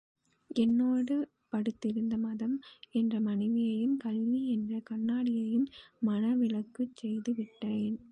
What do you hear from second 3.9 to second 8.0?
கல்வி என்ற கண்ணாட்டியையும் மணவிலக்குச் செய்துவிட்டேன்.